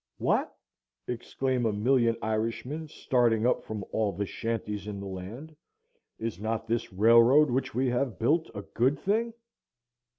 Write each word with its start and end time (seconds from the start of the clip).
"What!" 0.17 0.51
exclaim 1.07 1.67
a 1.67 1.71
million 1.71 2.17
Irishmen 2.23 2.87
starting 2.87 3.45
up 3.45 3.61
from 3.63 3.85
all 3.91 4.11
the 4.11 4.25
shanties 4.25 4.87
in 4.87 4.99
the 4.99 5.05
land, 5.05 5.55
"is 6.17 6.39
not 6.39 6.65
this 6.67 6.91
railroad 6.91 7.51
which 7.51 7.75
we 7.75 7.85
have 7.89 8.17
built 8.17 8.49
a 8.55 8.63
good 8.63 8.97
thing?" 8.97 9.31